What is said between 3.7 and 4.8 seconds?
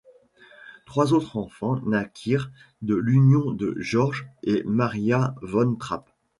Georg et